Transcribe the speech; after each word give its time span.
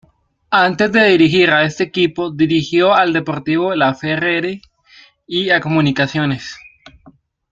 Antes 0.65 0.91
de 0.91 1.03
dirigir 1.09 1.51
a 1.51 1.63
este 1.63 1.83
equipo 1.83 2.31
dirigió 2.31 2.95
al 2.95 3.13
Deportivo 3.13 3.75
Laferrere 3.75 4.59
y 5.27 5.51
a 5.51 5.61
Comunicaciones. 5.61 6.57